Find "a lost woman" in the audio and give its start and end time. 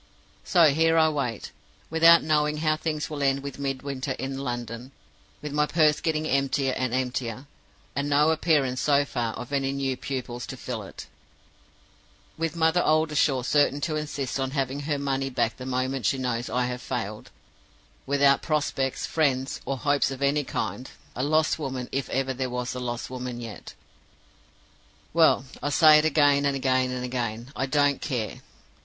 21.15-21.87, 22.73-23.39